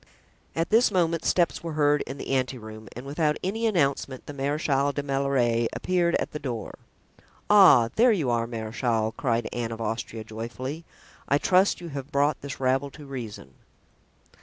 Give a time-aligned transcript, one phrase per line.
[0.55, 4.33] At this moment steps were heard in the ante room and without any announcement the
[4.33, 6.79] Marechal de la Meilleraie appeared at the door.
[7.51, 10.85] "Ah, there you are, marechal," cried Anne of Austria joyfully.
[11.27, 13.53] "I trust you have brought this rabble to reason."